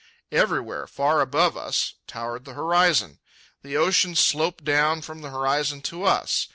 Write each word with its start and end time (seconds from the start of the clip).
Everywhere, 0.31 0.87
far 0.87 1.21
above 1.21 1.55
us, 1.55 1.93
towered 2.07 2.43
the 2.45 2.55
horizon. 2.55 3.19
The 3.61 3.77
ocean 3.77 4.15
sloped 4.15 4.63
down 4.63 5.03
from 5.03 5.21
the 5.21 5.29
horizon 5.29 5.81
to 5.83 6.05
us. 6.05 6.47